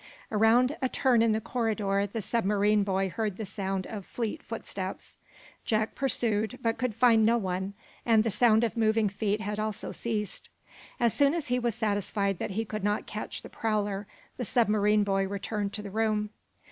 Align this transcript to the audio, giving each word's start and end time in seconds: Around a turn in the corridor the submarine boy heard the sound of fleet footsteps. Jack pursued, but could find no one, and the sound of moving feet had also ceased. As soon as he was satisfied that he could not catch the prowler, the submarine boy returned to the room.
Around 0.31 0.77
a 0.81 0.89
turn 0.89 1.21
in 1.21 1.31
the 1.31 1.39
corridor 1.39 2.07
the 2.11 2.23
submarine 2.23 2.83
boy 2.83 3.11
heard 3.11 3.37
the 3.37 3.45
sound 3.45 3.85
of 3.85 4.03
fleet 4.03 4.41
footsteps. 4.41 5.19
Jack 5.63 5.93
pursued, 5.93 6.57
but 6.63 6.79
could 6.79 6.95
find 6.95 7.23
no 7.23 7.37
one, 7.37 7.75
and 8.03 8.23
the 8.23 8.31
sound 8.31 8.63
of 8.63 8.75
moving 8.75 9.09
feet 9.09 9.41
had 9.41 9.59
also 9.59 9.91
ceased. 9.91 10.49
As 10.99 11.13
soon 11.13 11.35
as 11.35 11.49
he 11.49 11.59
was 11.59 11.75
satisfied 11.75 12.39
that 12.39 12.49
he 12.57 12.65
could 12.65 12.83
not 12.83 13.05
catch 13.05 13.43
the 13.43 13.49
prowler, 13.49 14.07
the 14.37 14.43
submarine 14.45 15.03
boy 15.03 15.27
returned 15.27 15.71
to 15.73 15.83
the 15.83 15.91
room. 15.91 16.31